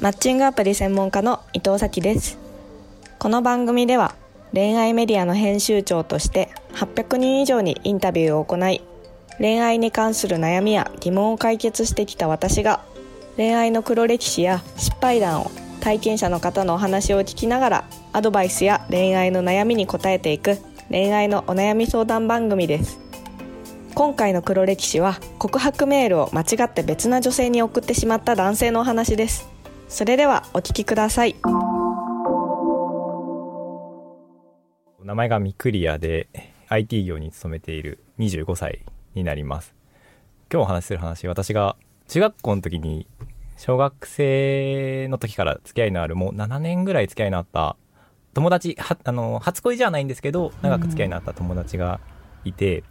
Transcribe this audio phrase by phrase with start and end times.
[0.00, 2.38] マッチングアプリ専門家の伊藤咲です。
[3.18, 4.14] この番組では
[4.54, 8.80] 恋愛メディアの編集長として800人以上にインタビューを行い
[9.38, 12.82] 恋愛に関する悩みや疑問を解決してきた私が
[13.36, 15.50] 恋愛の黒歴史や失敗談を
[15.80, 20.56] 体験者の方のお話を聞きながらアドバイスや恋愛の悩みに答えていく
[20.88, 22.98] 恋愛のお悩み相談番組です。
[23.94, 29.59] 今回の黒歴史は告白メールを間違って別な女性に送ってしまった男性のお話です。
[29.90, 31.34] それではお聞きください。
[35.02, 36.28] 名前がミクリアで
[36.68, 38.84] IT 業に勤めている25歳
[39.16, 39.74] になります。
[40.50, 41.74] 今日お話しする話私が
[42.06, 43.08] 中学校の時に
[43.56, 47.76] 小学生の時から付き合いのあるもう7年ぐらい付き合いのあった
[48.32, 51.98] 友達はあの初恋じゃないんですけど長く付き合いのあった友達が
[52.44, 52.84] いて、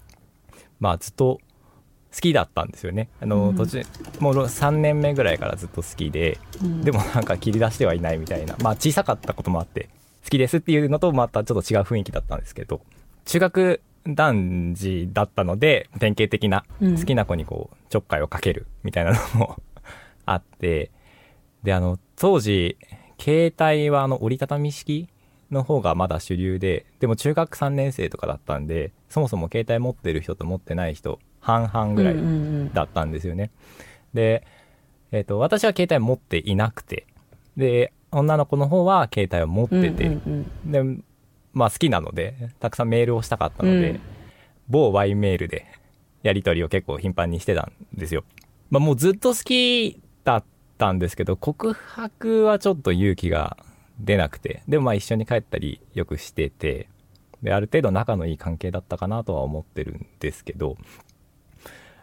[0.82, 1.40] まあずっと
[2.14, 3.10] 好きだったんですよね。
[3.22, 3.56] あの、うん。
[3.56, 3.84] 途中
[4.20, 6.40] もう3年目ぐらいからずっと好きで、
[6.84, 8.56] でもなんか切り出してはいないみたいな。
[8.62, 9.90] まあ小さかったこともあって
[10.24, 12.82] 好きですっていうのとまたちょっと違う雰囲気だったんですけど
[13.26, 16.98] 中学男児だったので典型的なうん。
[16.98, 19.58] 好きな子にこうちょっかいをかけるみたいなのも
[20.26, 20.92] あって
[21.64, 22.78] であの当時
[23.20, 25.10] 携帯はあの折りたたみ式
[25.52, 32.16] の方がまだ主流ででも中学3年生とかだったんでそもそも携帯持ってる人と持ってない人半々ぐらい
[32.74, 33.52] だったんですよね。
[34.14, 34.46] で、
[35.12, 37.06] えっと私は携帯持っていなくて。
[37.58, 40.18] で女の子の方は携帯を持ってて、
[40.66, 40.84] で
[41.54, 44.00] まあ好きなのでたくさんメールをしたかったので、うん。
[44.70, 45.66] 某 Y メールで
[46.24, 48.24] やり取りを結構頻繁にしてたんですよ。
[48.70, 50.44] まあもうずっと好きだっ
[50.78, 53.58] たんですけど告白はちょっと勇気が
[54.00, 54.64] 出なくて。
[54.68, 56.88] でもまあ一緒に帰ったりよくしてて。
[57.42, 60.76] である程度仲のいい関係だったかなとは思ってるんですけど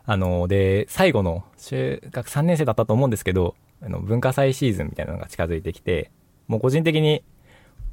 [0.06, 6.10] あので最後の中学3年生だったと思うんですけどあの文化祭シーズンみたいなのが近づいてきて
[6.46, 7.22] もう個人的に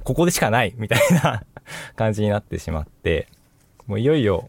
[0.04, 1.44] ここでしかないみたいな
[1.96, 3.28] 感じになってしまって
[3.86, 4.48] もういよいよ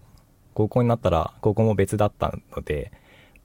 [0.54, 2.92] 高校になったら高校も別だったので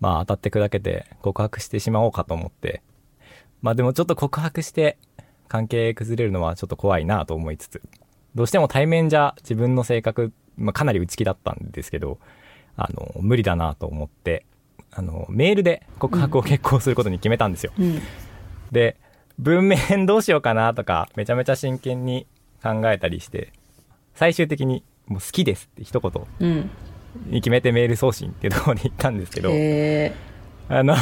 [0.00, 2.83] まあ当たって砕けて告白してしまおうかと思って。
[3.62, 4.97] まあでもちょっと告白して
[5.49, 7.83] 関係崩れるのはちょっと怖いなと思いつつ。
[8.34, 12.19] どうしても対面じゃ自分の性格、まあ、かなり内気だったんですけど
[12.77, 14.45] あの無理だなと思って
[14.93, 18.01] あのメールで告白を決行することに決めたんですよ、うん。
[18.73, 18.97] で
[19.39, 22.27] 文面どうしようかなとかめちゃめちゃ真剣に
[22.63, 23.53] 考えたりして
[24.15, 26.71] 最終的に「もう好きです」って一言うん。
[27.27, 30.15] に決めてメール送信っていうところに行ったんですけどへ
[30.69, 30.95] あの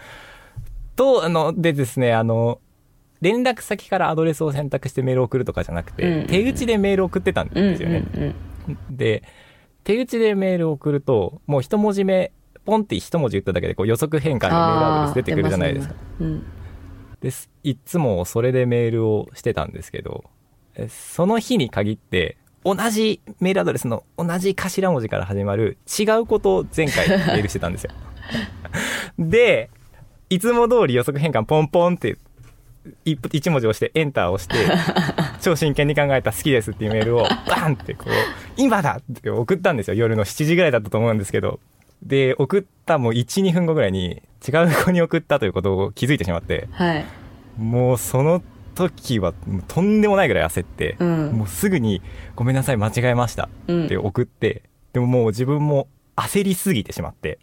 [0.96, 2.60] とあのでですねあの
[3.20, 6.26] 連絡先からアドレスを選択してメールを送るとかじゃなくて、うん。
[6.28, 8.96] 手打ちでメールを送ってたんえですよね、うんうん。
[8.96, 9.22] で
[9.88, 12.30] 手打ちでメールを送るともう一文字目
[12.66, 15.94] ポンって一文字打っただけでこう予測変換のメールアドレス出てくるじゃないですか。
[16.20, 16.44] うん。
[17.22, 17.48] です。
[17.64, 20.24] いっつもそれでメールをしてたんですけど
[20.74, 27.92] えその日に限って同じメールアドレスの同じ頭文字から始まる違うことを前回メールしてたんですよ。
[29.18, 29.70] で
[30.28, 32.18] いつも通り予測変換ポンポンって
[33.06, 34.70] 一一文字押してエンターを押して
[35.40, 39.94] 超真剣に考えた好きですっていうメールをバンってこう今だって送ったんですよ。
[39.94, 41.60] 夜の7時ぐらいだったと思うんですけど。
[42.02, 46.68] で送ったもう12分後ぐらいに違う子に送ったということを気づいてしまって。
[46.72, 47.04] はい。
[47.56, 48.42] もうその
[48.74, 49.34] 時は
[49.66, 51.32] とんでもないぐらい焦って、うん。
[51.32, 52.02] もうすぐに
[52.36, 53.84] 「ごめんなさい間違えました」うん。
[53.86, 57.38] って送って、でももう自分も焦りすぎてしまって。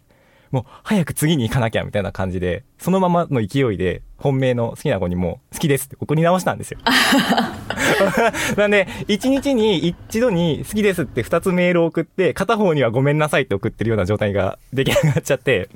[0.52, 6.78] もう早く次に行かなきゃみたいな感じでそのままの勢いで本命の好きな子にも「好きです」って送り直したんですよ
[8.56, 15.68] なんで1日に一度に「好きです」って2つメールを送って片方には「ごめんなさい」って送ってるような状態が出来上がっちゃって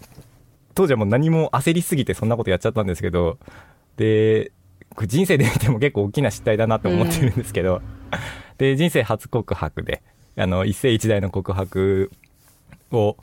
[0.75, 3.39] 当時はもう何も焦りすぎてそんなことやっちゃったんですけど
[3.97, 4.53] で
[5.07, 7.81] 人生で見ても結構大きな失態だなと思ってるんですけど、
[8.59, 10.03] で人生初告白で
[10.37, 12.11] あの一世一代の告白
[12.91, 13.17] を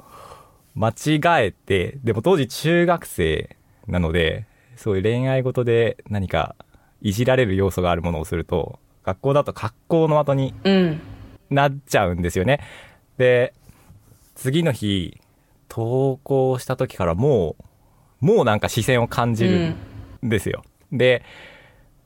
[0.75, 3.55] 間違えてでも当時中学生
[3.87, 6.55] なのでそういう恋愛事で何か
[7.01, 11.01] いじられる要素があるものをすると学校だと格好の的にうん
[11.49, 12.59] なっちゃうんですよね。
[13.17, 13.53] で、
[14.35, 15.19] 次の日、
[15.69, 17.55] 投稿した時からも
[18.21, 19.75] う、もうなんか視線を感じる
[20.25, 20.63] んですよ。
[20.91, 21.23] で、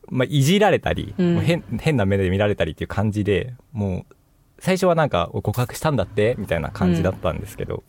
[0.09, 4.15] まあ、いじられたり、うん変変な目で見られたりっていう感じで、もう、
[4.59, 7.83] 最初はなんか、お告白したんだってみたいな感じだったんですけど、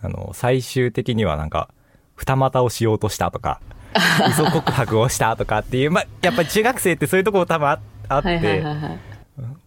[0.00, 1.68] あの、最終的にはなんか、
[2.14, 3.60] 二股をしようとしたとか、
[4.28, 8.98] 嘘告白をしたとかっていう、まあ、やっぱり中学生ってそういうところ多分ああって、はいはいはいはい。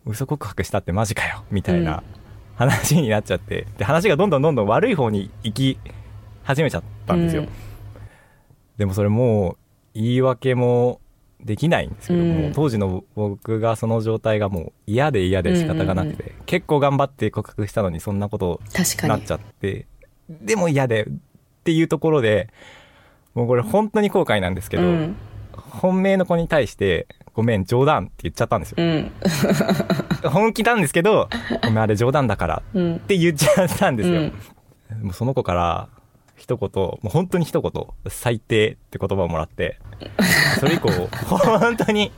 [0.05, 2.03] 嘘告白したってマジかよみたいな
[2.55, 5.79] 話になっちゃって、で話がどんどんどんどん悪い方に行き
[6.43, 7.49] 始めちゃったんですよ、うん。
[8.77, 9.57] でもそれもう
[9.93, 10.99] 言い訳も
[11.41, 19.07] できないんですけども、うん当時の僕がその状態がもう嫌で嫌で仕方がなくて、結構頑張って告白したのにそんなことに。
[19.07, 19.85] なっちゃって
[20.29, 21.07] でも嫌でっ
[21.63, 22.49] ていうところで
[23.39, 25.15] もうこれ本当に後悔なんですけど、うん。
[25.53, 28.77] 本命の子に対して「ごめん冗談」って言っちゃったんですよ。
[28.79, 29.11] うん。
[30.29, 31.29] 本気なんですけど
[31.63, 32.95] 「ごめんあれ冗談だから」うん。
[32.97, 34.23] って言っちゃったんですよ、う
[34.95, 35.03] ん。
[35.03, 35.87] もうその子から
[36.35, 37.71] 一言もう本当に一言
[38.11, 39.79] 「最低」って言葉をもらって
[40.59, 42.11] それ以降本当に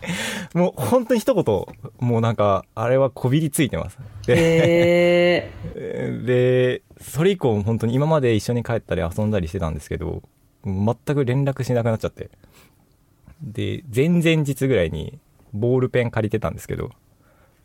[0.55, 1.65] もう本当に一言
[1.99, 3.99] もうなんかあれはこびりついてます。
[4.25, 5.51] でへ
[6.25, 10.23] でそれ以降本当に今まで一緒に帰ったり遊んだりしてたんですけど
[10.65, 12.29] 全く連絡しなくなっちゃって。
[13.41, 15.19] で前々日ぐらいに
[15.51, 16.91] ボールペン借りてたんですけど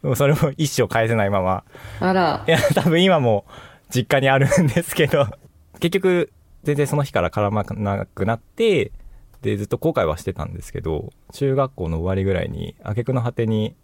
[0.02, 1.64] でもそれも一生返せないまま。
[2.00, 2.44] ーあら。
[2.46, 3.44] いや、多分今も
[3.90, 5.26] 実家にあるんですけど、
[5.80, 6.32] 結局、
[6.64, 8.92] 全然その日から絡まなくなって、
[9.42, 13.74] で、ずっと後悔はしてたんですけど、中学校の終わりぐらいに、挙句の果てに、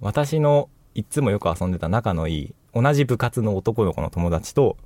[0.00, 4.76] 私のいつもよく遊んでた仲のいい、同じ部活の男の子の友達と、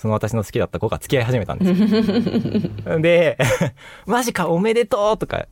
[0.00, 2.98] その私の好きだった子が付き合い始めたんですよ。
[3.00, 3.36] で、
[4.06, 5.46] マジかおめでとうとか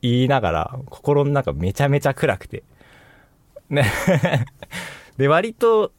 [0.00, 2.62] 言いながら、心の中めちゃめちゃ暗くて。
[3.68, 3.84] ね。
[5.18, 5.92] で、割と、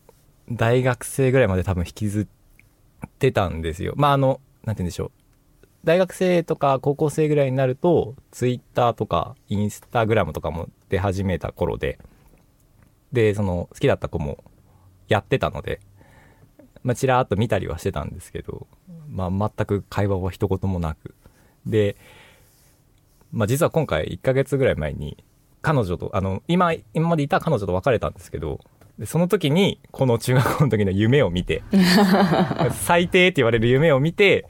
[0.51, 3.94] 大学生ぐらいまで多分引きずってたんですよ。
[3.98, 5.12] まあ、あの、なんて言うんでしょ
[5.63, 5.68] う。
[5.83, 12.00] 大学生とか高校生ぐらいになると、ツイッターとかインスタグラムとかも出始めた頃で、
[13.13, 14.44] で、その好きだった子も
[15.07, 15.81] やってたので、
[16.83, 18.68] まあ、ちらーっと見たりはしてたんですけど、
[19.10, 21.13] まあ、全く会話は一言もなく。
[21.66, 21.95] で、
[23.31, 25.24] まあ、実は今回1ヶ月ぐらい前に、
[25.62, 28.60] 彼女と、あの、今、今までいた彼女と別れたんですけど、
[28.98, 31.63] でその時に、この中学校の時の夢を見て、
[32.86, 34.45] 最低って言われる夢を見て、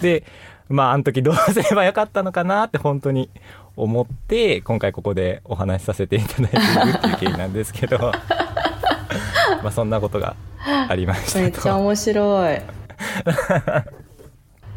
[0.00, 0.24] で、
[0.68, 3.30] まあ、あの時どうすればよかったのかなって本当に
[3.76, 7.98] 思って、今回ここでお話しさせていただいているっていう経緯なんですけど、
[9.62, 10.36] まあ、そんなことが
[10.88, 11.38] ありましたと。
[11.40, 12.58] めっちゃ面白い。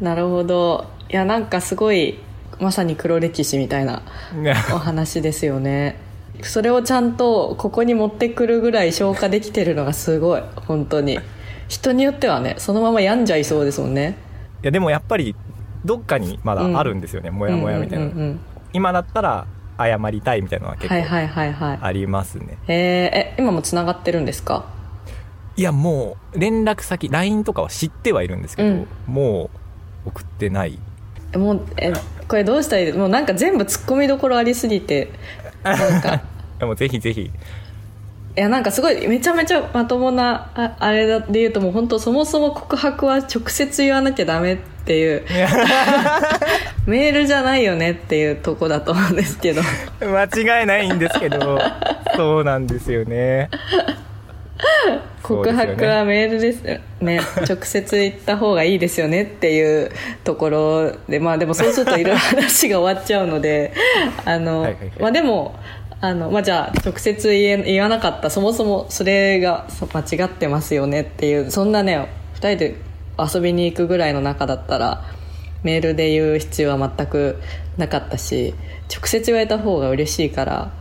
[0.00, 0.86] なるほど。
[1.10, 2.18] いやなんかすごい
[2.60, 4.02] まさに黒歴史みたいな
[4.74, 5.96] お話ですよね。
[6.42, 10.42] それをちゃんとここに持ってくるぐらい消化できてるのがすごい。
[10.66, 11.18] 本当に。
[11.68, 14.16] 人によってはねそのまま病んじゃいそうですもんね。
[14.62, 15.36] いや、でもやっぱり、
[15.84, 18.06] どっかにまだあるんですよね、もやもやみたいな。
[18.06, 18.40] うんうんうんうん。
[18.72, 19.46] 今だったら、
[19.78, 21.78] 謝りたいみたいなのは結構はいはいはいはい。
[21.80, 22.56] ありますね。
[22.66, 22.76] えー。
[22.76, 24.64] え今もつながってるんですか？
[25.58, 29.50] いや、もう、連絡先、LINE とかは知ってはいるんですけど、うんも
[30.06, 30.78] う、送ってない。
[31.32, 31.92] えもうえ
[32.28, 32.92] これどうしたらいい？
[32.92, 35.10] もうなんか全部ツッコミどころありすぎて
[35.64, 36.22] なんか
[36.64, 37.22] もうぜひぜひ。
[37.22, 37.30] い
[38.40, 44.56] やなんかすごいめちゃめちゃまともなああれで言うともう本当そもそも告白は直接言わなきゃダメっ
[44.86, 45.24] ていう
[46.86, 49.62] メールじゃないよねっていうとこだと思うんですけど
[50.00, 50.24] 間
[50.60, 51.58] 違いないんですけど、
[52.16, 53.50] そうなんですよね。
[55.28, 56.66] 告白はメールです。
[56.66, 59.90] よね直接言った方がいいですよねっていう
[60.24, 63.72] ところでまあでもそうするといろいろ話が終わっちゃうので
[64.24, 65.02] あの、はいはいはい。
[65.02, 65.58] まあでも
[66.00, 72.76] あの、まあ、じゃあ直接言え言わなかったそもそもそれが間違ってますよねっていうそんなね2人で
[73.18, 75.04] 遊びに行くぐらいの仲だったら
[75.64, 77.40] メールで言う必要は全く
[77.76, 78.54] なかったし
[78.94, 80.72] 直接言われた方が嬉しいから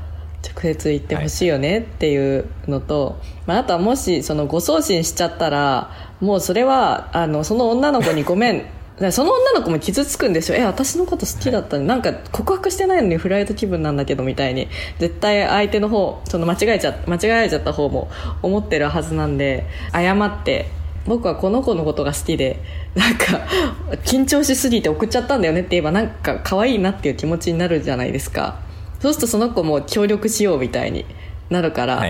[0.43, 8.65] 直接言ってほしいよねっていうのと、まあ、あとはもしその誤送信しちゃったらもうそれはあのその女の子にごめん。
[9.11, 11.83] その女の子も傷つくんですよえ私のこと好きだったの？
[11.83, 14.69] になんか告白してないのに振られた気分なんだけどみたいに。
[14.97, 18.09] 絶対相手の方その間違えちゃ間違えられちゃった方も
[18.41, 20.77] 思ってるはずなんで謝って。
[21.07, 22.59] 僕はこの子のことが好きで
[22.93, 23.47] なんか
[24.03, 28.66] 緊張しすぎて送っちゃったんだよねって言えばなんか可愛いなっていう気持ちになるじゃないですか
[28.99, 31.05] そうするとその子も協力しようみたいに
[31.49, 32.03] なるから。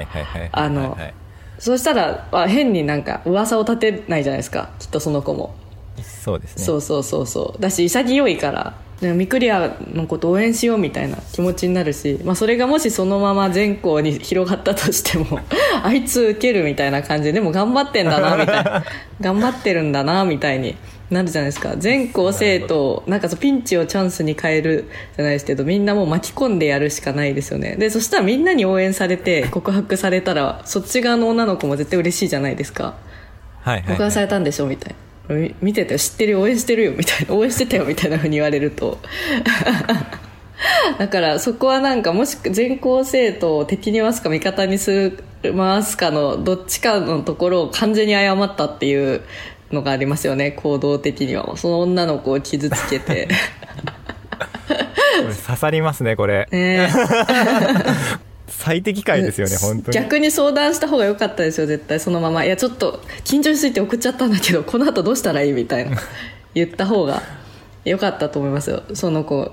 [0.51, 0.97] あの
[1.59, 5.55] そうしたらあ変になんか噂を立てないじゃないですかきっとその子も、
[6.03, 6.63] そうですね。
[6.63, 15.39] そうそうそうそうだし潔いからミクリアのこと応援しようみたいな気持ちになるし、まあ、それがもしそのまま全校に広がったとしても
[15.83, 18.83] あいつ受けるみたいな感じででも頑張ってんだなみたいな
[19.21, 20.75] 頑張ってるんだなみたいに
[21.09, 21.75] なるじゃないですか。
[21.77, 27.75] 全校生徒をなんかそうピンチをチャンスに変えるじゃないですけどみんなもう巻き込んでやるしかないですよね。
[27.77, 32.95] でそしたらみんなに応援されて告白されたらそっち側の女の子も絶対嬉しいじゃないですか。
[33.61, 34.95] はいはい、告白されたんでしょみたい
[35.29, 35.35] な。
[35.35, 37.33] み見てたよ知ってるよ応援してるよみたいな。
[37.33, 38.97] 応援してたよみたいなふうに言われると。
[40.97, 44.91] だからそこはなんかもし全校生徒を敵に回すか味方にす
[45.43, 49.21] る回すかのどっちかのところを完全に誤ったっていう
[49.71, 51.57] のがありますよね行動的には。
[51.57, 53.27] その女の子を傷つけて。
[55.27, 56.47] れ刺さりますねこれ。
[56.51, 56.89] ね
[58.47, 59.95] 最適解ですよね本当に。
[59.95, 61.99] 逆に相談した方が良かったですよ絶対。
[61.99, 62.45] そのまま。
[62.45, 65.97] いやちょっと緊張しすぎて送っちゃったんだけどこの後どうしたらいいみたいな。
[66.53, 67.21] 言った方が
[67.85, 68.83] 良かったと思いますよ。
[68.93, 69.51] その子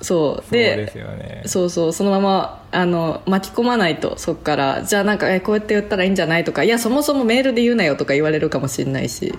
[0.00, 0.52] そう。
[0.52, 1.42] でね。
[1.46, 4.84] そうそうそのままあの巻き込まないとそっから。
[4.84, 6.64] じゃあなんかえこうやって言ったらいいんじゃないとか。
[6.64, 9.34] いやそもそもメールで言うなよとか言われるかもしれないし。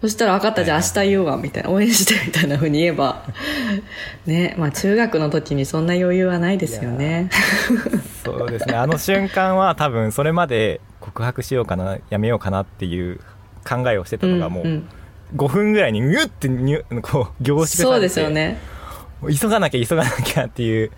[0.00, 0.64] そしたら分かった。
[0.64, 1.70] じゃあ明日言うわみたいな。
[1.70, 3.22] 応援してみたいなふうに言えば。
[4.26, 4.54] ね。
[4.58, 7.30] まあ中学の時にそんな余裕はないですよね。
[8.24, 8.74] そうですね。
[8.74, 13.20] あの瞬間は多分それまで告白しようかなやめようかなっていう
[13.68, 14.82] 考えをしてたのがもんう
[15.36, 17.92] 5分ぐらいにギュッてニュこう凝縮されて。
[17.92, 18.58] そうですよね
[19.30, 20.90] 急がなきゃ急がなきゃっていう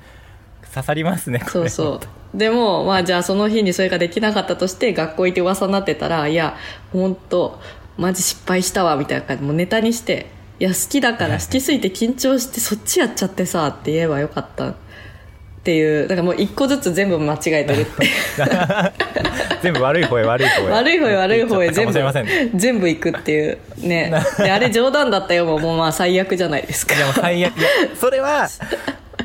[0.72, 2.00] 刺さりますねそうそ
[2.32, 2.36] う。
[2.36, 6.56] でもまあじゃあその日にそれができなかったとして学校行って噂になってたらいや
[6.92, 7.60] 本当
[7.96, 10.26] マジ失敗したわみたいな感じもうネタにして
[10.58, 14.74] いや好きだから好きすぎて緊張してそっちやっちゃってさって言えばよかった
[15.64, 18.06] っていうだからもう一個ずつ全部間違えてるって
[19.62, 20.70] 全部悪い方へ悪い方へ。
[20.70, 21.94] 悪い方へ悪い方へ全部
[22.54, 24.12] 全部いくっていうね。
[24.36, 26.94] であれ冗談だったよもうもうまあ最悪じゃないですか。
[26.94, 27.58] いやもう最悪。
[27.58, 27.68] いや
[27.98, 28.46] それは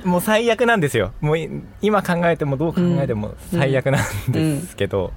[0.05, 1.11] もう最悪なんですよ。
[1.19, 1.49] もうい
[1.81, 5.11] 今考えてもどう考えても最悪なんですけど、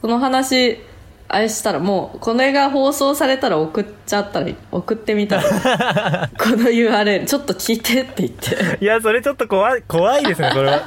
[0.00, 0.80] この話
[1.28, 5.42] あれしたらもうこれが放送されたら送っちゃったら送ってみたら
[6.38, 8.84] この URL ちょっと聞いてって言って。
[8.84, 10.82] いやそれちょっと怖い怖いですねそれは。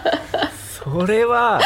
[0.84, 1.60] それは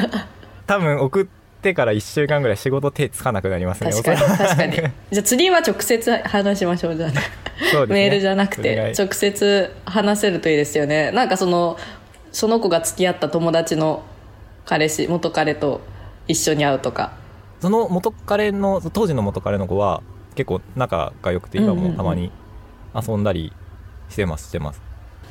[0.66, 1.26] 多分送っ
[1.62, 4.72] てから1週間ぐらい仕事手つかなくなりますね確かに確かに。
[4.72, 7.10] じゃあ次は直接話しましょうじゃあ。
[7.10, 7.20] ね
[7.70, 7.94] そうですね。
[7.94, 11.10] メールじゃなくて直接話せるといいですよね。
[11.12, 11.76] なんかその
[12.32, 14.02] その子が付き合った友達の
[14.64, 15.82] 彼氏元彼と
[16.28, 17.12] 一緒に会うとか
[17.60, 20.02] その元彼の当時の元彼の子は
[20.34, 22.30] 結構仲が良くて今もたまに
[22.94, 23.52] 遊んだり
[24.08, 24.82] してますしてます。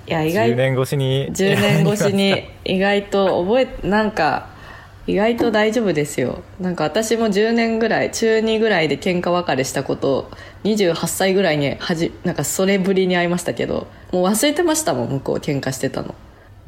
[0.08, 1.28] いや意外10年越しに。
[1.32, 4.48] 10年越しに 意外と覚えなんか
[5.08, 6.42] 意外と大丈夫ですよ。
[6.60, 10.32] なんか私も10年ぐらい中2ぐらいで喧嘩別れしたことを
[10.64, 16.16] 28歳ぐらいにはじなんかそれぶりに会いましたけどもう忘れてましたもん向こう喧嘩してたの。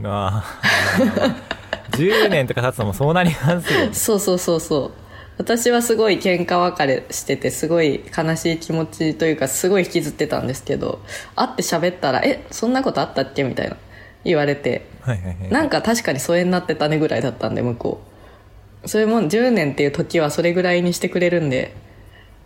[0.03, 1.35] ああ
[1.91, 5.06] 10年とか経つのもそうなりますよ そうそうそうそう
[5.37, 10.99] 私はすごい喧嘩別れしててすごい悲しい気持ちというかすごい引きずってたんですけど
[11.35, 13.77] 会って喋ったら「えそんなことあったっけ?」みたいな
[14.23, 15.51] 言われてはいはいはい。
[15.51, 18.01] なんか確かに疎遠になってたねぐらいだったんで向こ
[18.83, 18.89] う。
[18.89, 21.73] そういうもん10年っていう時はそれぐらいにしてくれるんで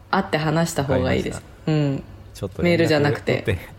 [0.09, 1.41] 会って話した方がいいです。
[1.67, 2.03] うん。
[2.33, 3.43] ちょっとメールじゃなくて。
[3.43, 3.71] 連絡取って。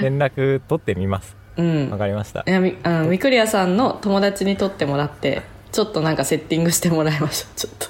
[0.02, 1.36] 連絡取ってみます。
[1.56, 1.90] うん。
[1.90, 2.44] わかりました。
[2.46, 7.88] いやみあのミクリアさんの友達に取ってもらってちょっとなんかセッティングしてもらいましょうちょっと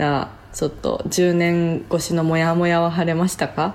[0.00, 3.74] じゃあちょっと10年越しのモヤモヤは晴れましたか？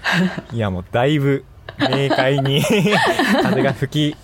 [0.52, 1.46] いやもうだいぶ
[1.80, 2.62] 明快に
[3.42, 4.16] 風が吹き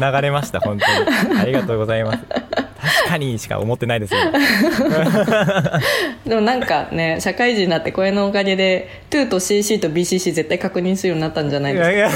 [0.00, 0.86] 流れました本当
[1.30, 1.38] に。
[1.40, 2.18] ありがとうございます。
[2.28, 4.18] 確かにしか思ってないですよ。
[6.26, 12.10] でもなんかね社会人になってこれのおかげで2と CC と BCC 絶対確認するようになったんじゃないいで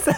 [0.00, 0.16] すか？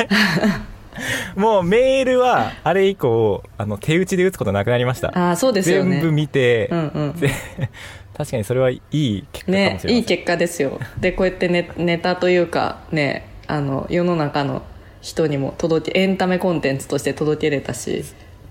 [1.36, 5.08] もうメールはあれ以降あの手打ちで打つことなくなりました。
[5.16, 5.96] ああそうですよね。
[5.96, 7.20] 全部見て、うんうん。
[7.20, 7.30] で
[8.16, 10.80] 確かにそれはいい結果かもしれねいい結果ですよ。
[11.00, 14.62] でこうやってネネタというかねあの世の中の
[15.00, 18.04] 人にも届けエンタメコンテンツとして届けれたし。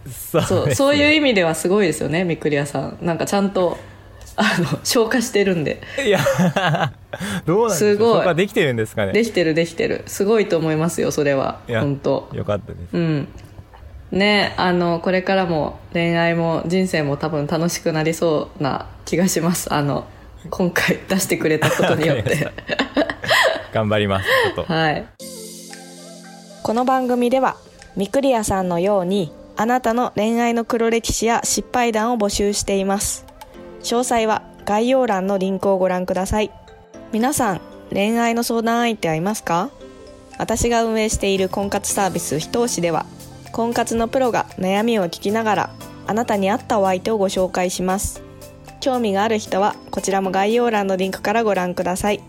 [0.08, 2.98] そそうですそういう意味ではすごいですよねみくりやさん。
[3.02, 3.80] なんかちゃんと
[4.38, 5.82] あの消化してるんで。
[6.06, 6.20] いや
[7.46, 8.14] どうなんですすごい。
[8.16, 9.14] そこはできてるんですかね。
[9.14, 10.04] できてるできてる。
[10.08, 11.60] すごいと思いますよそれは。
[11.68, 12.30] 本当。
[12.34, 12.90] よかったです。
[12.94, 13.28] うん。
[14.12, 19.74] ねあのこれからも恋愛も人生も多分楽しくなりそうな気がします。
[19.74, 20.06] あの
[20.50, 22.52] 今回出してくれたことによって。
[23.74, 24.26] 頑張ります
[24.56, 24.72] ちょっと。
[24.74, 25.06] はい。
[26.64, 27.58] この番組では
[27.96, 33.26] ミクリアさんのようにあなたの恋愛の黒歴史や失敗談を募集しています
[33.86, 36.50] 詳細は概要欄のリンクをご覧ください。
[37.12, 37.62] 皆さん
[37.92, 39.70] 恋愛の相談相手はいますか？
[40.40, 43.06] 私が運営している婚活サービスひと押しでは
[43.52, 45.70] 婚活のプロが悩みを聞きながら
[46.08, 48.24] あなたに合ったお相手をご紹介します。
[48.82, 52.22] 興味がある人はこちらも概要欄のリンクからご覧ください。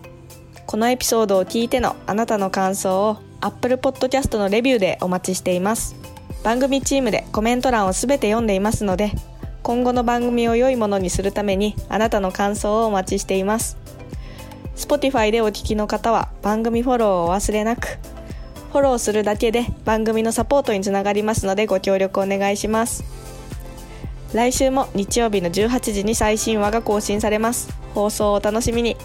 [0.66, 5.96] このエピソードを聞いてのあなたの感想を Apple Podcast のレビューでお待ちしています。
[6.44, 9.12] 番組チームでコメント欄をすべて読んでいますので
[9.66, 13.76] 今後の番組を良いものにするためにあなたの感想をお待ちしています。
[14.76, 17.98] Spotify でお聞きの方は番組フォローをお忘れなく。
[18.70, 23.02] フォローするだけで番組のサポートにつながりますのでご協力お願いします。
[24.32, 27.76] 来週も日曜日の18時に最新話が更新されます。
[27.92, 28.96] 放送をお楽しみに。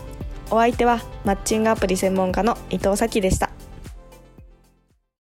[0.51, 3.49] お相手はマッチングアプリ専門家の伊藤咲でした。